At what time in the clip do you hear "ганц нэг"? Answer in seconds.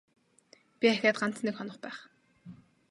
1.21-1.55